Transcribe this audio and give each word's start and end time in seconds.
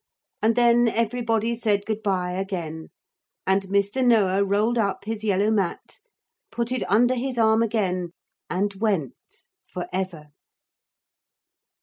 And 0.41 0.55
then 0.55 0.87
everybody 0.87 1.55
said 1.55 1.85
good 1.85 2.01
bye 2.01 2.31
again, 2.31 2.87
and 3.45 3.67
Mr. 3.67 4.03
Noah 4.03 4.43
rolled 4.43 4.79
up 4.79 5.05
his 5.05 5.23
yellow 5.23 5.51
mat, 5.51 5.99
put 6.51 6.71
it 6.71 6.81
under 6.89 7.13
his 7.13 7.37
arm 7.37 7.61
again, 7.61 8.13
and 8.49 8.73
went 8.73 9.45
for 9.67 9.85
ever. 9.93 10.29